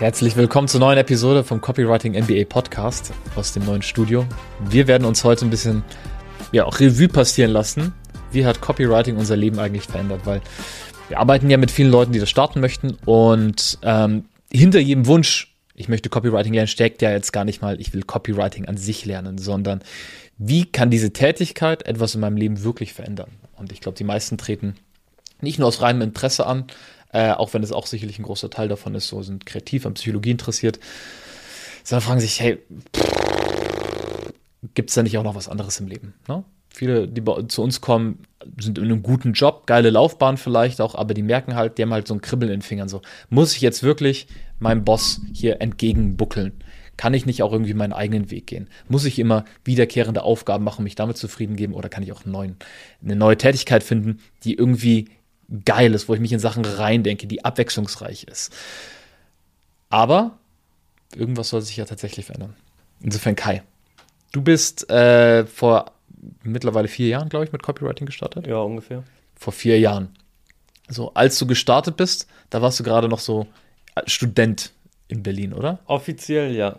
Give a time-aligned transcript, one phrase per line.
[0.00, 4.24] Herzlich willkommen zur neuen Episode vom Copywriting MBA Podcast aus dem neuen Studio.
[4.58, 5.84] Wir werden uns heute ein bisschen
[6.52, 7.92] ja, auch Revue passieren lassen.
[8.32, 10.22] Wie hat Copywriting unser Leben eigentlich verändert?
[10.24, 10.40] Weil
[11.10, 15.54] wir arbeiten ja mit vielen Leuten, die das starten möchten und ähm, hinter jedem Wunsch,
[15.74, 19.04] ich möchte Copywriting lernen, steckt ja jetzt gar nicht mal, ich will Copywriting an sich
[19.04, 19.82] lernen, sondern
[20.38, 23.32] wie kann diese Tätigkeit etwas in meinem Leben wirklich verändern?
[23.54, 24.76] Und ich glaube, die meisten treten
[25.42, 26.64] nicht nur aus reinem Interesse an,
[27.12, 29.94] äh, auch wenn es auch sicherlich ein großer Teil davon ist, so sind kreativ an
[29.94, 30.78] Psychologie interessiert,
[31.82, 32.58] sondern fragen sich, hey,
[34.74, 36.14] gibt es da nicht auch noch was anderes im Leben?
[36.28, 36.44] Ne?
[36.68, 38.20] Viele, die zu uns kommen,
[38.58, 41.92] sind in einem guten Job, geile Laufbahn vielleicht auch, aber die merken halt, die haben
[41.92, 42.88] halt so ein Kribbeln in den Fingern.
[42.88, 44.28] So, muss ich jetzt wirklich
[44.60, 46.52] meinem Boss hier entgegenbuckeln?
[46.96, 48.68] Kann ich nicht auch irgendwie meinen eigenen Weg gehen?
[48.88, 52.56] Muss ich immer wiederkehrende Aufgaben machen, mich damit zufrieden geben oder kann ich auch neuen,
[53.02, 55.08] eine neue Tätigkeit finden, die irgendwie
[55.64, 58.52] geil ist, wo ich mich in Sachen reindenke, die abwechslungsreich ist.
[59.88, 60.38] Aber
[61.14, 62.54] irgendwas soll sich ja tatsächlich verändern.
[63.00, 63.62] Insofern Kai,
[64.32, 65.92] du bist äh, vor
[66.42, 68.46] mittlerweile vier Jahren, glaube ich, mit Copywriting gestartet.
[68.46, 69.02] Ja, ungefähr.
[69.34, 70.10] Vor vier Jahren.
[70.88, 73.46] So, als du gestartet bist, da warst du gerade noch so
[74.06, 74.72] Student
[75.08, 75.78] in Berlin, oder?
[75.86, 76.76] Offiziell, ja.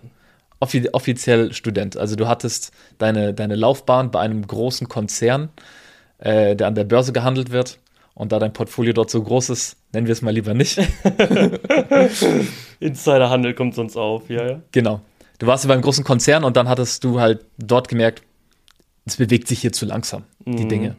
[0.59, 1.97] Offi offiziell Student.
[1.97, 5.49] Also du hattest deine, deine Laufbahn bei einem großen Konzern,
[6.19, 7.79] äh, der an der Börse gehandelt wird.
[8.13, 10.77] Und da dein Portfolio dort so groß ist, nennen wir es mal lieber nicht.
[12.79, 14.61] Insiderhandel kommt sonst auf, ja, ja.
[14.71, 15.01] Genau.
[15.39, 18.21] Du warst beim großen Konzern und dann hattest du halt dort gemerkt,
[19.05, 20.69] es bewegt sich hier zu langsam, die mhm.
[20.69, 20.95] Dinge.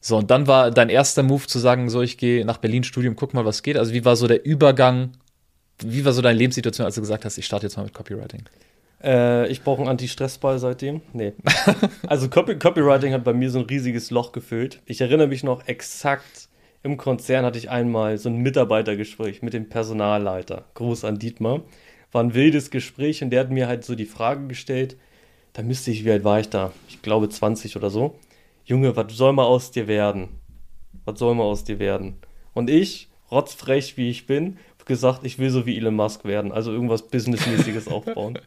[0.00, 3.14] So, und dann war dein erster Move zu sagen, so, ich gehe nach Berlin Studium,
[3.14, 3.76] guck mal, was geht.
[3.76, 5.12] Also, wie war so der Übergang?
[5.78, 8.42] Wie war so deine Lebenssituation, als du gesagt hast, ich starte jetzt mal mit Copywriting?
[9.02, 11.00] Äh, ich brauche einen Anti-Stress-Ball seitdem.
[11.12, 11.32] Nee.
[12.06, 14.80] also Copy Copywriting hat bei mir so ein riesiges Loch gefüllt.
[14.86, 16.48] Ich erinnere mich noch exakt,
[16.82, 20.64] im Konzern hatte ich einmal so ein Mitarbeitergespräch mit dem Personalleiter.
[20.74, 21.62] Gruß an Dietmar.
[22.10, 24.96] War ein wildes Gespräch und der hat mir halt so die Frage gestellt,
[25.54, 26.72] da müsste ich, wie alt war ich da?
[26.88, 28.18] Ich glaube 20 oder so.
[28.64, 30.28] Junge, was soll mal aus dir werden?
[31.04, 32.16] Was soll mal aus dir werden?
[32.54, 36.72] Und ich, rotzfrech wie ich bin, gesagt, ich will so wie Elon Musk werden, also
[36.72, 38.38] irgendwas Businessmäßiges aufbauen.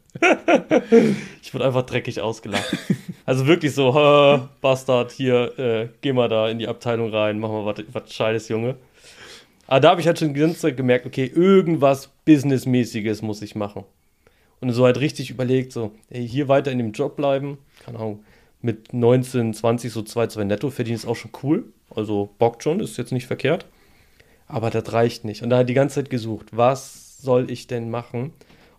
[1.41, 2.78] ich wurde einfach dreckig ausgelacht.
[3.25, 3.91] Also wirklich so,
[4.62, 8.75] Bastard, hier, äh, geh mal da in die Abteilung rein, mach mal was Scheides, Junge.
[9.68, 13.56] Aber da habe ich halt schon die ganze Zeit gemerkt, okay, irgendwas Businessmäßiges muss ich
[13.56, 13.84] machen.
[14.62, 18.23] Und so halt richtig überlegt, so, ey, hier weiter in dem Job bleiben, keine Ahnung,
[18.62, 21.66] mit 19, 20, so 2, 2 netto verdienen ist auch schon cool.
[21.94, 23.66] Also bockt schon, ist jetzt nicht verkehrt.
[24.47, 25.41] Aber das reicht nicht.
[25.41, 28.23] Und da hat die ganze Zeit gesucht, was soll ich denn machen?
[28.23, 28.33] Und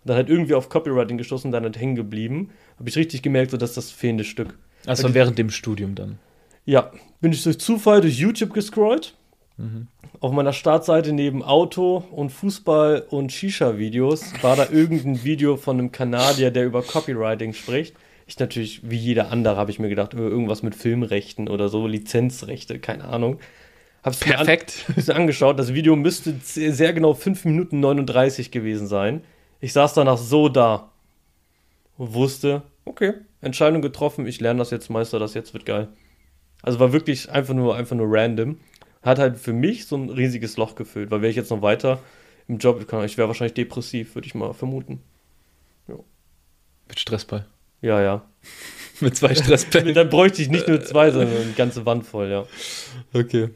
[0.04, 2.50] dann hat irgendwie auf Copywriting gestoßen, dann hat hängen geblieben.
[2.78, 4.56] Habe ich richtig gemerkt, so dass das fehlende Stück.
[4.87, 6.19] Also während dem Studium dann?
[6.65, 9.15] Ja, bin ich durch Zufall durch YouTube gescrollt.
[9.56, 9.88] Mhm.
[10.21, 15.93] Auf meiner Startseite neben Auto und Fußball und Shisha-Videos war da irgendein Video von einem
[15.93, 17.94] Kanadier, der über Copywriting spricht.
[18.26, 22.78] Ich natürlich, wie jeder andere, habe ich mir gedacht, irgendwas mit Filmrechten oder so, Lizenzrechte,
[22.78, 23.38] keine Ahnung.
[24.06, 24.84] Hab's Perfekt.
[24.94, 25.59] Mir, an, angeschaut.
[25.59, 29.25] Das Video müsste sehr genau 5 Minuten 39 gewesen sein.
[29.61, 30.93] Ich saß danach so da
[31.99, 35.89] und wusste, okay, Entscheidung getroffen, ich lerne das jetzt, meister das jetzt, wird geil.
[36.62, 38.61] Also war wirklich einfach nur, einfach nur random.
[39.03, 41.99] Hat halt für mich so ein riesiges Loch gefüllt, weil wäre ich jetzt noch weiter
[42.47, 45.03] im Job, ich wäre wahrscheinlich depressiv, würde ich mal vermuten.
[45.88, 45.97] Ja.
[46.87, 47.47] Mit Stressball.
[47.83, 48.25] Ja, ja.
[49.00, 49.94] Mit zwei Stressbällen.
[49.94, 52.47] Dann bräuchte ich nicht nur zwei, sondern eine ganze Wand voll, ja.
[53.12, 53.50] Okay.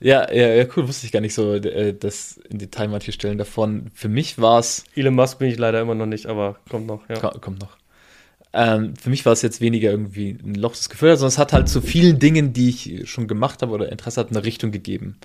[0.00, 3.38] Ja, ja, ja, cool, wusste ich gar nicht so, äh, das in Detail manche Stellen
[3.38, 3.90] davon.
[3.94, 4.84] Für mich war es.
[4.94, 7.16] Elon Musk bin ich leider immer noch nicht, aber kommt noch, ja.
[7.16, 7.76] Kommt noch.
[8.52, 11.52] Ähm, für mich war es jetzt weniger irgendwie ein Loch, das Gefühl, sondern es hat
[11.52, 15.18] halt zu vielen Dingen, die ich schon gemacht habe oder Interesse hatte, eine Richtung gegeben.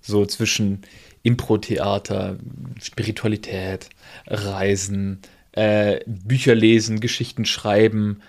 [0.00, 0.82] So zwischen
[1.24, 2.38] Impro-Theater,
[2.80, 3.88] Spiritualität,
[4.28, 5.20] Reisen,
[5.52, 8.22] äh, Bücher lesen, Geschichten schreiben,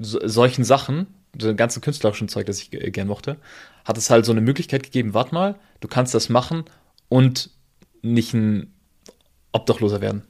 [0.00, 1.06] so, solchen Sachen,
[1.38, 3.36] so ein ganzen künstlerischen Zeug, das ich gern mochte
[3.88, 6.64] hat es halt so eine Möglichkeit gegeben, warte mal, du kannst das machen
[7.08, 7.50] und
[8.02, 8.74] nicht ein
[9.52, 10.22] Obdachloser werden.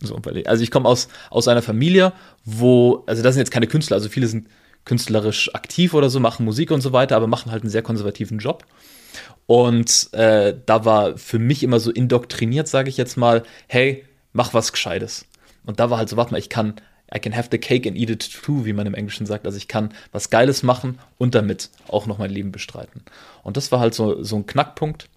[0.00, 2.12] So, also ich komme aus, aus einer Familie,
[2.44, 4.46] wo, also das sind jetzt keine Künstler, also viele sind
[4.84, 8.38] künstlerisch aktiv oder so, machen Musik und so weiter, aber machen halt einen sehr konservativen
[8.38, 8.64] Job.
[9.46, 14.54] Und äh, da war für mich immer so indoktriniert, sage ich jetzt mal, hey, mach
[14.54, 15.26] was Gescheites.
[15.66, 16.74] Und da war halt so, warte mal, ich kann
[17.14, 19.46] I can have the cake and eat it too, wie man im Englischen sagt.
[19.46, 23.02] Also ich kann was Geiles machen und damit auch noch mein Leben bestreiten.
[23.42, 25.08] Und das war halt so, so ein Knackpunkt,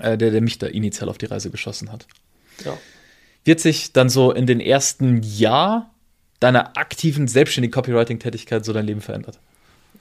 [0.00, 2.06] äh, der, der mich da initial auf die Reise geschossen hat.
[2.64, 2.76] Ja.
[3.44, 5.90] Wird sich dann so in den ersten Jahr
[6.40, 9.38] deiner aktiven, selbstständigen Copywriting-Tätigkeit so dein Leben verändert?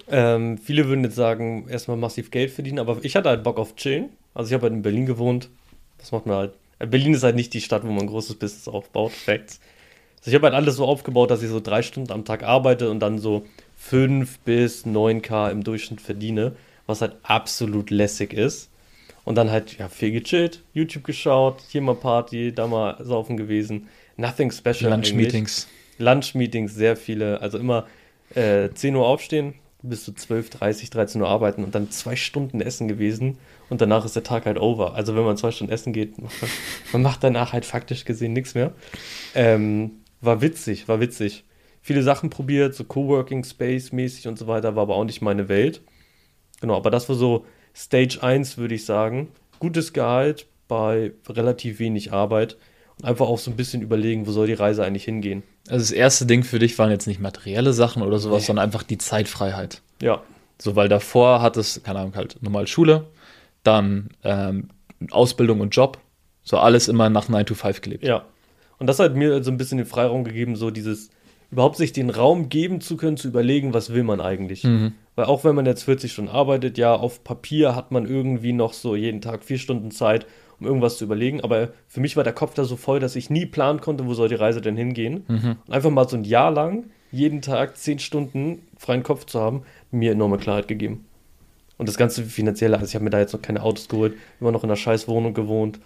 [0.10, 3.76] Ähm, viele würden jetzt sagen, erstmal massiv Geld verdienen, aber ich hatte halt Bock auf
[3.76, 4.10] Chillen.
[4.34, 5.50] Also ich habe halt in Berlin gewohnt.
[5.98, 8.68] Das macht mir halt Berlin ist halt nicht die Stadt, wo man ein großes Business
[8.68, 9.12] aufbaut.
[9.12, 9.60] Facts.
[10.28, 12.90] Also ich habe halt alles so aufgebaut, dass ich so drei Stunden am Tag arbeite
[12.92, 13.46] und dann so
[13.78, 16.52] 5 bis 9k im Durchschnitt verdiene,
[16.86, 18.70] was halt absolut lässig ist.
[19.24, 23.88] Und dann halt, ja, viel gechillt, YouTube geschaut, hier mal Party, da mal saufen gewesen.
[24.18, 24.92] Nothing special.
[24.92, 25.70] Lunch-Meetings.
[25.98, 27.40] Lunch-Meetings, sehr viele.
[27.40, 27.88] Also immer
[28.36, 32.60] äh, 10 Uhr aufstehen, bis zu 12, 30, 13 Uhr arbeiten und dann zwei Stunden
[32.60, 33.38] essen gewesen.
[33.70, 34.94] Und danach ist der Tag halt over.
[34.94, 36.16] Also wenn man zwei Stunden essen geht,
[36.92, 38.74] man macht danach halt faktisch gesehen nichts mehr.
[39.34, 39.92] Ähm,
[40.22, 41.44] war witzig, war witzig.
[41.82, 45.48] Viele Sachen probiert, so Coworking Space mäßig und so weiter, war aber auch nicht meine
[45.48, 45.82] Welt.
[46.60, 49.30] Genau, aber das war so Stage 1, würde ich sagen.
[49.60, 52.58] Gutes Gehalt bei relativ wenig Arbeit
[52.98, 55.44] und einfach auch so ein bisschen überlegen, wo soll die Reise eigentlich hingehen.
[55.70, 58.48] Also das erste Ding für dich waren jetzt nicht materielle Sachen oder sowas, nee.
[58.48, 59.82] sondern einfach die Zeitfreiheit.
[60.02, 60.22] Ja.
[60.60, 63.08] So, weil davor hat es, keine Ahnung, halt normal Schule,
[63.64, 64.70] dann ähm,
[65.12, 66.00] Ausbildung und Job,
[66.44, 68.04] so alles immer nach 9 to 5 gelebt.
[68.04, 68.26] Ja.
[68.80, 71.10] Und das hat mir so ein bisschen den Freiraum gegeben, so dieses
[71.52, 74.64] überhaupt sich den Raum geben zu können, zu überlegen, was will man eigentlich.
[74.64, 74.94] Mhm.
[75.16, 78.74] Weil auch wenn man jetzt 40 Stunden arbeitet, ja, auf Papier hat man irgendwie noch
[78.74, 80.26] so jeden Tag vier Stunden Zeit,
[80.60, 81.42] um irgendwas zu überlegen.
[81.42, 84.14] Aber für mich war der Kopf da so voll, dass ich nie planen konnte, wo
[84.14, 85.24] soll die Reise denn hingehen.
[85.28, 85.56] Mhm.
[85.66, 89.64] Und einfach mal so ein Jahr lang, jeden Tag zehn Stunden freien Kopf zu haben,
[89.92, 91.06] mir enorme Klarheit gegeben.
[91.78, 94.52] Und das ganze Finanzielle, also ich habe mir da jetzt noch keine Autos geholt, immer
[94.52, 95.80] noch in einer scheiß Wohnung gewohnt.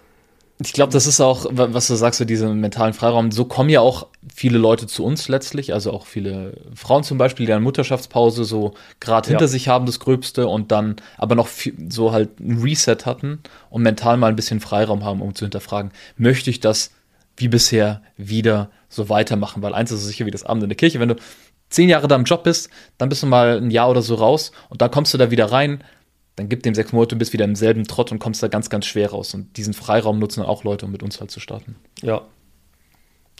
[0.64, 3.30] Ich glaube, das ist auch, was du sagst, so diesen mentalen Freiraum.
[3.30, 7.46] So kommen ja auch viele Leute zu uns letztlich, also auch viele Frauen zum Beispiel,
[7.46, 9.48] die eine Mutterschaftspause so gerade hinter ja.
[9.48, 11.48] sich haben, das Gröbste, und dann aber noch
[11.88, 15.92] so halt ein Reset hatten und mental mal ein bisschen Freiraum haben, um zu hinterfragen,
[16.16, 16.90] möchte ich das
[17.36, 19.62] wie bisher wieder so weitermachen?
[19.62, 21.16] Weil eins ist sicher wie das Abend in der Kirche, wenn du
[21.70, 22.68] zehn Jahre da im Job bist,
[22.98, 25.50] dann bist du mal ein Jahr oder so raus und dann kommst du da wieder
[25.50, 25.82] rein,
[26.42, 28.68] dann gib dem sechs Monate und bist wieder im selben Trott und kommst da ganz,
[28.68, 29.32] ganz schwer raus.
[29.32, 31.76] Und diesen Freiraum nutzen auch Leute, um mit uns halt zu starten.
[32.02, 32.26] Ja.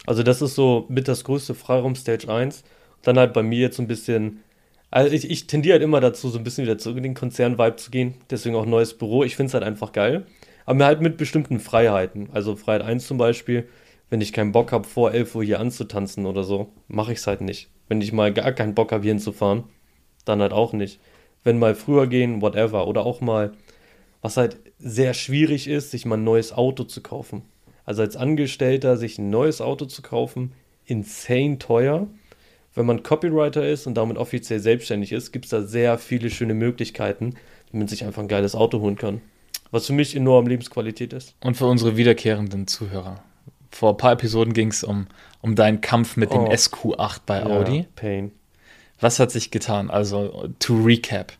[0.05, 2.63] Also das ist so mit das größte Freiraum Stage 1.
[3.01, 4.41] Dann halt bei mir jetzt so ein bisschen,
[4.89, 7.75] also ich, ich tendiere halt immer dazu, so ein bisschen wieder zurück in den Konzern-Vibe
[7.75, 8.15] zu gehen.
[8.29, 9.25] Deswegen auch neues Büro.
[9.25, 10.25] Ich finde es halt einfach geil.
[10.65, 12.29] Aber halt mit bestimmten Freiheiten.
[12.31, 13.67] Also Freiheit 1 zum Beispiel,
[14.09, 17.27] wenn ich keinen Bock habe, vor 11 Uhr hier anzutanzen oder so, mache ich es
[17.27, 17.69] halt nicht.
[17.89, 19.65] Wenn ich mal gar keinen Bock habe, hier hinzufahren,
[20.23, 21.01] dann halt auch nicht
[21.43, 22.87] wenn mal früher gehen, whatever.
[22.87, 23.53] Oder auch mal,
[24.21, 27.43] was halt sehr schwierig ist, sich mal ein neues Auto zu kaufen.
[27.85, 30.53] Also als Angestellter sich ein neues Auto zu kaufen,
[30.85, 32.07] insane teuer.
[32.75, 36.53] Wenn man Copywriter ist und damit offiziell selbstständig ist, gibt es da sehr viele schöne
[36.53, 37.35] Möglichkeiten,
[37.71, 39.21] wie man sich einfach ein geiles Auto holen kann.
[39.71, 41.35] Was für mich enorm Lebensqualität ist.
[41.43, 43.23] Und für unsere wiederkehrenden Zuhörer.
[43.71, 45.07] Vor ein paar Episoden ging es um,
[45.41, 46.45] um deinen Kampf mit oh.
[46.45, 47.87] dem SQ8 bei ja, Audi.
[47.95, 48.31] Pain.
[49.03, 49.91] Was hat sich getan?
[49.91, 51.33] Also, to recap.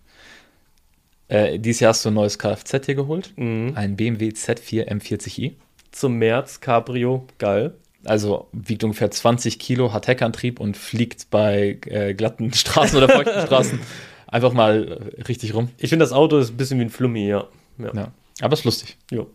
[1.30, 3.34] Äh, dieses Jahr hast du ein neues Kfz hier geholt.
[3.38, 3.72] Mhm.
[3.76, 5.54] Ein BMW Z4 M40i.
[5.92, 7.76] Zum März, Cabrio, geil.
[8.04, 13.42] Also wiegt ungefähr 20 Kilo, hat Heckantrieb und fliegt bei äh, glatten Straßen oder feuchten
[13.46, 13.80] Straßen
[14.28, 15.70] einfach mal richtig rum.
[15.78, 17.48] Ich finde, das Auto ist ein bisschen wie ein Flummi, ja.
[17.78, 17.94] ja.
[17.94, 18.12] ja.
[18.42, 18.98] Aber ist lustig.
[19.10, 19.28] Jo.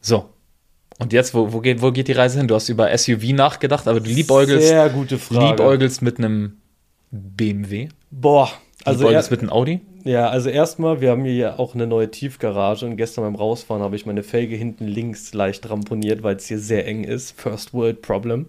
[0.00, 0.30] So.
[0.98, 2.48] Und jetzt, wo, wo, geht, wo geht die Reise hin?
[2.48, 5.46] Du hast über SUV nachgedacht, aber du liebäugelst, Sehr gute Frage.
[5.46, 6.58] liebäugelst mit einem
[7.12, 7.90] BMW?
[8.10, 8.50] Boah,
[8.84, 9.80] also er, mit einem Audi?
[10.02, 13.82] Ja, also erstmal, wir haben hier ja auch eine neue Tiefgarage und gestern beim Rausfahren
[13.82, 17.38] habe ich meine Felge hinten links leicht ramponiert, weil es hier sehr eng ist.
[17.38, 18.46] First World Problem.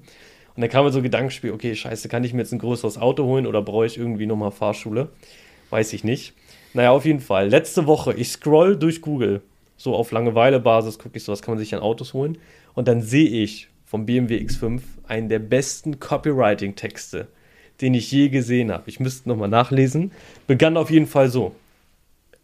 [0.55, 2.97] Und dann kam mir so ein Gedankenspiel, okay, scheiße, kann ich mir jetzt ein größeres
[2.97, 5.09] Auto holen oder brauche ich irgendwie nochmal Fahrschule?
[5.69, 6.33] Weiß ich nicht.
[6.73, 7.49] Naja, auf jeden Fall.
[7.49, 9.41] Letzte Woche, ich scroll durch Google.
[9.75, 12.37] So auf Langeweile-Basis gucke ich so, was kann man sich an Autos holen.
[12.75, 17.27] Und dann sehe ich vom BMW X5 einen der besten Copywriting-Texte
[17.81, 18.83] den ich je gesehen habe.
[18.87, 20.11] Ich müsste nochmal nachlesen.
[20.47, 21.55] Begann auf jeden Fall so.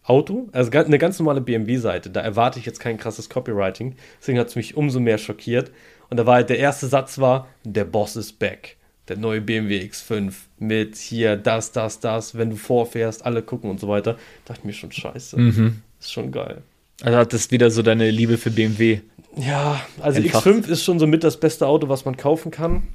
[0.02, 4.48] Auto, also eine ganz normale BMW-Seite, da erwarte ich jetzt kein krasses Copywriting, deswegen hat
[4.48, 5.70] es mich umso mehr schockiert.
[6.08, 8.76] Und da war halt der erste Satz war, der Boss ist back.
[9.08, 13.78] Der neue BMW X5 mit hier das, das, das, wenn du vorfährst, alle gucken und
[13.78, 14.14] so weiter.
[14.14, 15.38] Da dachte ich mir schon scheiße.
[15.38, 15.82] Mhm.
[16.00, 16.62] Ist schon geil.
[17.02, 19.00] Also hat das wieder so deine Liebe für BMW.
[19.36, 20.46] Ja, also Entfacht.
[20.46, 22.88] X5 ist schon so mit das beste Auto, was man kaufen kann.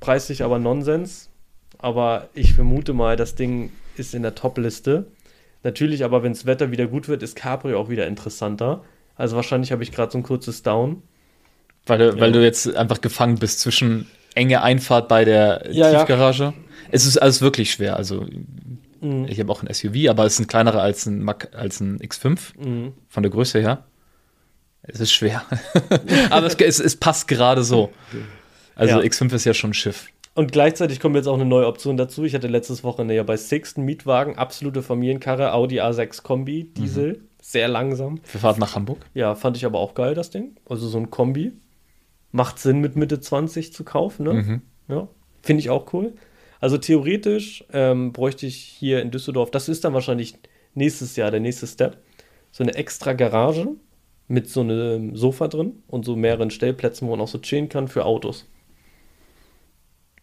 [0.00, 1.28] Preislich aber Nonsens
[1.86, 5.06] aber ich vermute mal, das Ding ist in der Top-Liste.
[5.62, 8.82] Natürlich, aber wenn das Wetter wieder gut wird, ist Capri auch wieder interessanter.
[9.14, 11.04] Also wahrscheinlich habe ich gerade so ein kurzes Down.
[11.86, 12.20] Weil du, ja.
[12.20, 16.42] weil du jetzt einfach gefangen bist zwischen enge Einfahrt bei der ja, Tiefgarage.
[16.42, 16.54] Ja.
[16.90, 17.96] Es ist alles wirklich schwer.
[17.96, 18.26] Also
[19.00, 19.26] mhm.
[19.28, 22.00] ich habe auch ein SUV, aber es ist ein kleinerer als ein, Mac, als ein
[22.00, 22.94] X5 mhm.
[23.08, 23.84] von der Größe her.
[24.82, 25.44] Es ist schwer.
[26.30, 27.92] aber es, es, es, passt gerade so.
[28.74, 30.08] Also X5 ist ja schon ein Schiff.
[30.36, 32.24] Und gleichzeitig kommt jetzt auch eine neue Option dazu.
[32.24, 37.28] Ich hatte letztes Wochenende ja bei Sixten Mietwagen, absolute Familienkarre, Audi A6 Kombi, Diesel, mhm.
[37.40, 38.20] sehr langsam.
[38.22, 39.06] Für Fahrt nach Hamburg?
[39.14, 40.56] Ja, fand ich aber auch geil, das Ding.
[40.68, 41.52] Also so ein Kombi.
[42.32, 44.32] Macht Sinn, mit Mitte 20 zu kaufen, ne?
[44.34, 44.62] Mhm.
[44.88, 45.08] Ja,
[45.40, 46.12] finde ich auch cool.
[46.60, 50.34] Also theoretisch ähm, bräuchte ich hier in Düsseldorf, das ist dann wahrscheinlich
[50.74, 52.02] nächstes Jahr der nächste Step,
[52.52, 53.68] so eine extra Garage
[54.28, 57.88] mit so einem Sofa drin und so mehreren Stellplätzen, wo man auch so chillen kann
[57.88, 58.46] für Autos.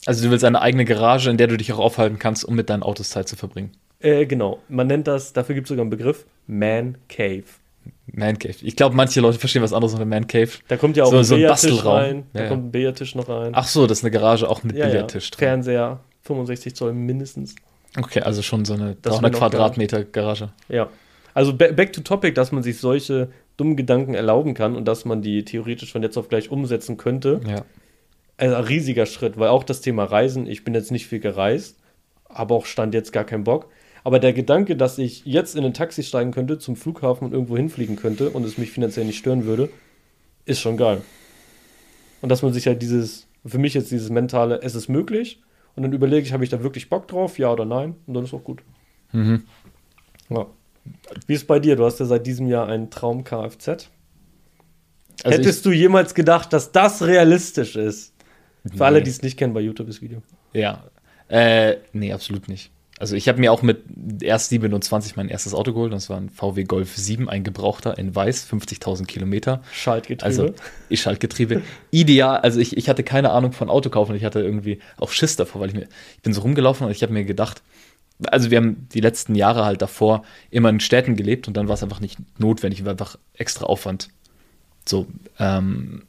[0.05, 2.69] Also du willst eine eigene Garage, in der du dich auch aufhalten kannst, um mit
[2.69, 3.72] deinen Autos Zeit zu verbringen.
[4.00, 4.60] Äh, genau.
[4.69, 7.43] Man nennt das, dafür gibt es sogar einen Begriff, Man Cave.
[8.12, 8.55] Man Cave.
[8.62, 10.50] Ich glaube, manche Leute verstehen was anderes unter Man Cave.
[10.67, 11.95] Da kommt ja auch So- ein so ein Bastelraum.
[11.95, 12.24] rein.
[12.33, 12.50] Da Ja, ja.
[12.51, 13.51] kommt ein Billardtisch noch rein.
[13.53, 14.91] Ach so, das ist eine Garage auch mit ja, ja.
[14.91, 15.39] Billardtisch drin.
[15.39, 17.55] Fernseher, 65 Zoll mindestens.
[17.98, 20.50] Okay, also schon so eine Das 300 wär noch Quadratmeter Garage.
[20.67, 20.89] Ja.
[21.33, 25.05] Also ba- back to topic, dass man sich solche dummen Gedanken erlauben kann und dass
[25.05, 27.39] man die theoretisch von jetzt auf gleich umsetzen könnte.
[27.48, 27.63] Ja.
[28.37, 31.77] Also ein riesiger Schritt, weil auch das Thema Reisen, ich bin jetzt nicht viel gereist,
[32.25, 33.69] aber auch stand jetzt gar keinen Bock.
[34.03, 37.55] Aber der Gedanke, dass ich jetzt in ein Taxi steigen könnte, zum Flughafen und irgendwo
[37.55, 39.69] hinfliegen könnte und es mich finanziell nicht stören würde,
[40.45, 41.01] ist schon geil.
[42.21, 45.41] Und dass man sich halt dieses, für mich jetzt dieses mentale, es ist möglich
[45.75, 48.23] und dann überlege ich, habe ich da wirklich Bock drauf, ja oder nein, und dann
[48.23, 48.61] ist auch gut.
[49.11, 49.43] Mhm.
[50.29, 50.47] Ja.
[51.27, 51.75] Wie ist bei dir?
[51.75, 53.89] Du hast ja seit diesem Jahr einen Traum Kfz.
[55.23, 58.12] Also Hättest du jemals gedacht, dass das realistisch ist?
[58.70, 58.82] Für Nee.
[58.84, 60.22] alle, die es nicht kennen, bei YouTube das Video.
[60.53, 60.84] ja.
[61.29, 62.70] Äh, nee, absolut nicht.
[63.00, 63.82] Also ich habe mir auch mit
[64.22, 65.91] erst 27 mein erstes Auto geholt.
[65.93, 69.63] Das war ein VW Golf 7, ein Gebrauchter in Weiß, 50.000 Kilometer.
[69.72, 70.24] Schaltgetriebe.
[70.25, 70.53] Also
[70.89, 71.63] ich Schaltgetriebe.
[71.91, 74.15] Ideal, also ich, ich hatte keine Ahnung von Autokaufen.
[74.15, 77.01] Ich hatte irgendwie auch Schiss davor, weil ich mir, ich bin so rumgelaufen und ich
[77.01, 77.63] habe mir gedacht,
[78.27, 81.74] also wir haben die letzten Jahre halt davor immer in Städten gelebt und dann war
[81.75, 84.10] es einfach nicht notwendig, war einfach extra Aufwand.
[84.86, 85.08] So,
[85.39, 86.03] ähm,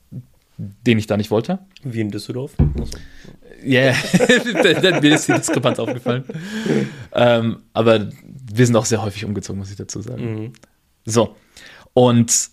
[0.56, 1.58] den ich da nicht wollte.
[1.82, 2.52] Wie in Düsseldorf.
[3.64, 5.00] Ja, yeah.
[5.00, 6.24] mir ist die Diskrepanz aufgefallen.
[7.12, 8.10] ähm, aber
[8.52, 10.42] wir sind auch sehr häufig umgezogen, muss ich dazu sagen.
[10.42, 10.52] Mhm.
[11.04, 11.36] So.
[11.92, 12.50] Und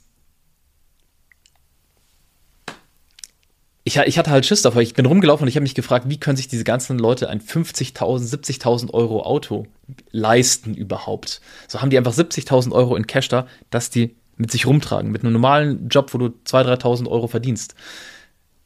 [3.83, 4.81] ich, ich hatte halt Schiss davor.
[4.81, 7.41] Ich bin rumgelaufen und ich habe mich gefragt, wie können sich diese ganzen Leute ein
[7.41, 7.97] 50.000,
[8.29, 9.65] 70.000 Euro Auto
[10.11, 11.41] leisten überhaupt?
[11.67, 15.11] So haben die einfach 70.000 Euro in Cash da, dass die mit sich rumtragen.
[15.11, 17.75] Mit einem normalen Job, wo du 2.000, 3.000 Euro verdienst.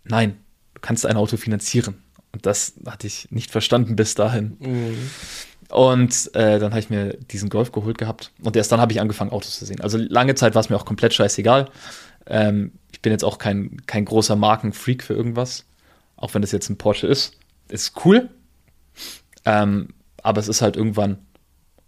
[0.03, 0.37] Nein,
[0.73, 1.95] du kannst ein Auto finanzieren.
[2.31, 4.57] Und das hatte ich nicht verstanden bis dahin.
[4.59, 5.09] Mhm.
[5.69, 8.31] Und äh, dann habe ich mir diesen Golf geholt gehabt.
[8.43, 9.81] Und erst dann habe ich angefangen, Autos zu sehen.
[9.81, 11.69] Also lange Zeit war es mir auch komplett scheißegal.
[12.27, 15.65] Ähm, ich bin jetzt auch kein, kein großer Markenfreak für irgendwas.
[16.17, 17.37] Auch wenn das jetzt ein Porsche ist.
[17.67, 18.29] Ist cool.
[19.45, 19.89] Ähm,
[20.21, 21.19] aber es ist halt irgendwann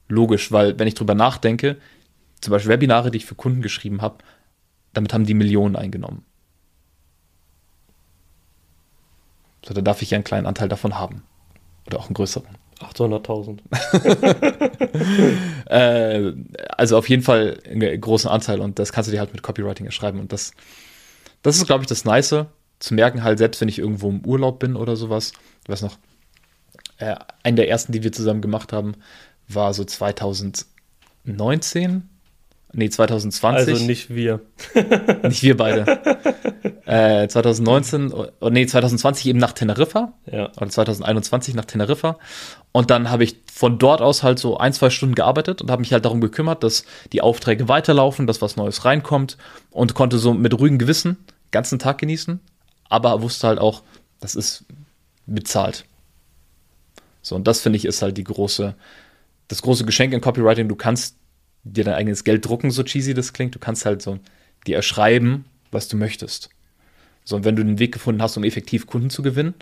[0.07, 1.77] logisch, weil wenn ich drüber nachdenke,
[2.41, 4.17] zum Beispiel Webinare, die ich für Kunden geschrieben habe,
[4.93, 6.23] damit haben die Millionen eingenommen.
[9.65, 11.23] So, da darf ich ja einen kleinen Anteil davon haben.
[11.85, 12.57] Oder auch einen größeren.
[12.79, 13.59] 800.000.
[15.69, 16.31] Äh,
[16.77, 19.85] also auf jeden Fall einen großen Anteil und das kannst du dir halt mit Copywriting
[19.85, 20.21] erschreiben.
[20.21, 20.53] Und das,
[21.41, 22.45] das ist, glaube ich, das Nice,
[22.79, 25.33] zu merken, halt, selbst wenn ich irgendwo im Urlaub bin oder sowas.
[25.63, 25.97] Ich weiß noch,
[26.99, 28.93] äh, einen der ersten, die wir zusammen gemacht haben,
[29.47, 32.07] war so 2019.
[32.77, 33.69] Nee, 2020.
[33.73, 34.39] Also nicht wir.
[35.23, 35.99] Nicht wir beide.
[36.85, 40.51] äh, 2019, oh, nee, 2020 eben nach Teneriffa Ja.
[40.57, 42.19] oder 2021 nach Teneriffa.
[42.71, 45.79] Und dann habe ich von dort aus halt so ein, zwei Stunden gearbeitet und habe
[45.79, 49.39] mich halt darum gekümmert, dass die Aufträge weiterlaufen, dass was Neues reinkommt
[49.71, 51.15] und konnte so mit ruhigem Gewissen
[51.47, 52.39] den ganzen Tag genießen,
[52.89, 53.81] aber wusste halt auch,
[54.19, 54.65] das ist
[55.25, 55.85] bezahlt.
[57.23, 58.75] So, und das finde ich ist halt die große,
[59.47, 60.67] das große Geschenk in Copywriting.
[60.69, 61.15] Du kannst
[61.73, 63.55] dir dein eigenes Geld drucken, so cheesy das klingt.
[63.55, 64.19] Du kannst halt so
[64.65, 66.49] dir erschreiben, was du möchtest.
[67.23, 69.53] So, und wenn du den Weg gefunden hast, um effektiv Kunden zu gewinnen,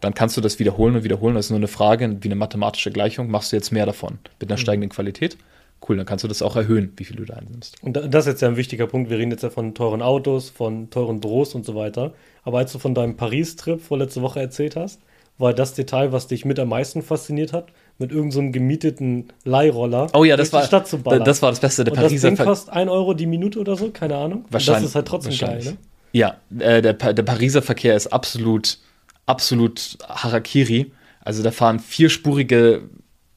[0.00, 1.34] dann kannst du das wiederholen und wiederholen.
[1.34, 3.30] Das ist nur eine Frage, wie eine mathematische Gleichung.
[3.30, 5.38] Machst du jetzt mehr davon mit einer steigenden Qualität?
[5.86, 7.82] Cool, dann kannst du das auch erhöhen, wie viel du da einnimmst.
[7.82, 9.08] Und da- das ist jetzt ja ein wichtiger Punkt.
[9.10, 12.12] Wir reden jetzt ja von teuren Autos, von teuren Büros und so weiter.
[12.44, 15.00] Aber als du von deinem Paris-Trip vorletzte Woche erzählt hast,
[15.38, 17.68] war das Detail, was dich mit am meisten fasziniert hat,
[17.98, 21.24] mit irgendeinem so einem gemieteten Leihroller Oh ja, das war, die Stadt zu ballern.
[21.24, 21.84] das war das Beste.
[21.84, 24.42] Der und das Pariser Ding Ver kostet 1 Euro die Minute oder so, keine Ahnung.
[24.44, 24.82] Und Wahrscheinlich.
[24.82, 25.76] Das ist halt trotzdem geil, ne?
[26.12, 28.78] Ja, äh, der, Pa- der Pariser Verkehr ist absolut,
[29.26, 30.92] absolut Harakiri.
[31.20, 32.82] Also da fahren vierspurige,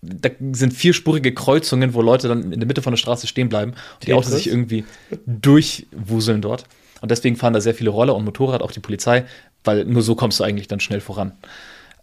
[0.01, 3.71] da sind vierspurige Kreuzungen, wo Leute dann in der Mitte von der Straße stehen bleiben
[3.71, 4.85] und die Autos sich irgendwie
[5.25, 6.65] durchwuseln dort.
[7.01, 9.25] Und deswegen fahren da sehr viele Roller und Motorrad, auch die Polizei,
[9.63, 11.31] weil nur so kommst du eigentlich dann schnell voran.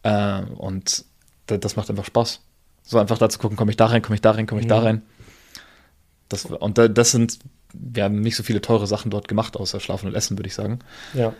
[0.03, 1.05] Äh, und
[1.47, 2.41] das macht einfach Spaß.
[2.83, 4.67] So einfach da zu gucken, komme ich da rein, komme ich da rein, komme ich
[4.67, 4.87] da Mhm.
[4.87, 5.03] rein.
[6.29, 7.39] Das, und da, das sind,
[7.73, 10.55] wir haben nicht so viele teure Sachen dort gemacht, außer Schlafen und Essen, würde ich
[10.55, 10.81] sagen.
[11.15, 11.33] Ja.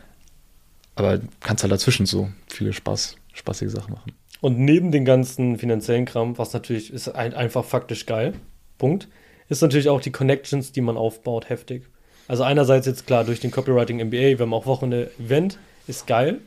[0.95, 4.13] Aber kannst halt dazwischen so viele Spaß, spaßige Sachen machen.
[4.41, 8.35] Und neben den ganzen finanziellen Kram, was natürlich ist ein, einfach faktisch geil,
[8.79, 9.09] Punkt,
[9.49, 11.85] ist natürlich auch die Connections, die man aufbaut, heftig.
[12.29, 16.41] Also einerseits jetzt klar durch den Copywriting MBA, wir haben auch Wochenende Event, ist geil.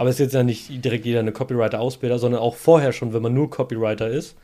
[0.00, 3.20] Aber es ist jetzt ja nicht direkt jeder eine Copywriter-Ausbilder, sondern auch vorher schon, wenn
[3.20, 4.34] man nur Copywriter ist.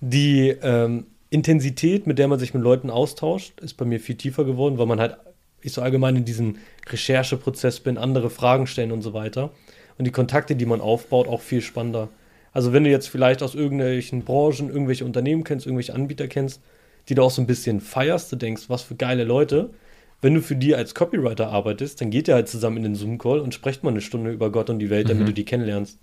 [0.00, 4.44] Die ähm, Intensität, mit der man sich mit Leuten austauscht, ist bei mir viel tiefer
[4.44, 5.18] geworden, weil man halt,
[5.60, 6.56] ich so allgemein in diesem
[6.90, 9.50] Rechercheprozess bin, andere Fragen stellen und so weiter.
[9.98, 12.08] Und die Kontakte, die man aufbaut, auch viel spannender.
[12.52, 16.60] Also wenn du jetzt vielleicht aus irgendwelchen Branchen irgendwelche Unternehmen kennst, irgendwelche Anbieter kennst,
[17.08, 19.70] die du auch so ein bisschen feierst, du denkst, was für geile Leute,
[20.22, 23.40] wenn du für die als Copywriter arbeitest, dann geht ihr halt zusammen in den Zoom-Call
[23.40, 25.26] und sprecht mal eine Stunde über Gott und die Welt, damit mhm.
[25.26, 25.98] du die kennenlernst.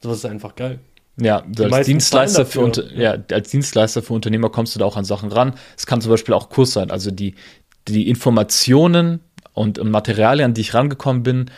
[0.00, 0.78] Sowas ist einfach geil.
[1.16, 5.30] Ja, als Dienstleister, für, ja, als Dienstleister für Unternehmer kommst du da auch an Sachen
[5.30, 5.54] ran.
[5.76, 6.90] Es kann zum Beispiel auch Kurs sein.
[6.90, 7.34] Also die,
[7.88, 9.20] die Informationen
[9.52, 11.50] und Materialien, die ich rangekommen bin,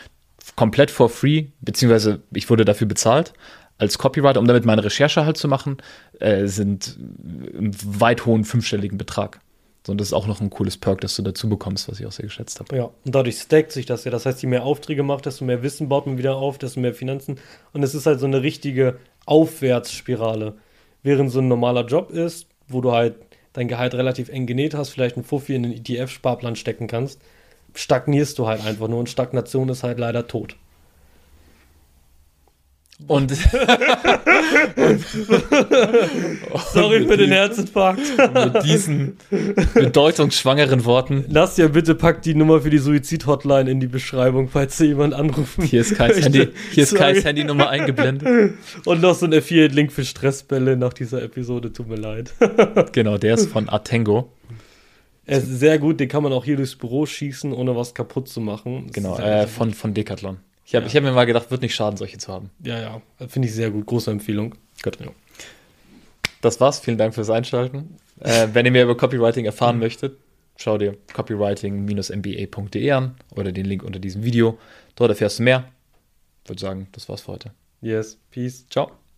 [0.55, 3.33] komplett for free, beziehungsweise ich wurde dafür bezahlt
[3.77, 5.77] als Copywriter, um damit meine Recherche halt zu machen,
[6.19, 6.97] äh, sind
[7.53, 9.41] im weit hohen fünfstelligen Betrag.
[9.85, 12.07] So, und das ist auch noch ein cooles Perk, das du dazu bekommst, was ich
[12.07, 12.75] auch sehr geschätzt habe.
[12.75, 14.09] Ja, und dadurch stackt sich das ja.
[14.09, 16.95] Das heißt, je mehr Aufträge macht, desto mehr Wissen baut man wieder auf, desto mehr
[16.95, 17.39] Finanzen.
[17.71, 20.55] Und es ist halt so eine richtige Aufwärtsspirale.
[21.03, 23.15] Während so ein normaler Job ist, wo du halt
[23.53, 27.21] dein Gehalt relativ eng genäht hast, vielleicht ein Fuffi in den ETF-Sparplan stecken kannst,
[27.75, 28.97] stagnierst du halt einfach nur.
[28.97, 30.57] Und Stagnation ist halt leider tot.
[33.07, 33.31] Und,
[36.73, 37.99] Sorry für den Herzinfarkt.
[38.33, 39.17] mit diesen
[39.73, 41.25] bedeutungsschwangeren Worten.
[41.27, 45.13] Lass ja bitte packt die Nummer für die Suizid-Hotline in die Beschreibung, falls ihr jemand
[45.13, 48.53] anrufen Hier ist Kais, Handy, hier ist Kais Handynummer eingeblendet.
[48.85, 52.33] Und noch so ein Affiliate-Link für Stressbälle nach dieser Episode, tut mir leid.
[52.93, 54.31] genau, der ist von Atengo.
[55.25, 58.29] Er ist sehr gut, den kann man auch hier durchs Büro schießen, ohne was kaputt
[58.29, 58.85] zu machen.
[58.85, 60.37] Das genau, äh, von, von Decathlon.
[60.65, 60.93] Ich habe ja.
[60.93, 62.49] hab mir mal gedacht, wird nicht schaden, solche zu haben.
[62.63, 63.85] Ja, ja, finde ich sehr gut.
[63.85, 64.55] Große Empfehlung.
[64.83, 64.99] Gut.
[64.99, 65.07] Ja.
[66.41, 66.79] Das war's.
[66.79, 67.97] Vielen Dank fürs Einschalten.
[68.19, 69.81] äh, wenn ihr mehr über Copywriting erfahren mhm.
[69.81, 70.17] möchtet,
[70.57, 74.57] schau dir copywriting-mba.de an oder den Link unter diesem Video.
[74.95, 75.71] Dort erfährst du mehr.
[76.43, 77.51] Ich würde sagen, das war's für heute.
[77.81, 78.17] Yes.
[78.31, 78.65] Peace.
[78.69, 79.04] Ciao.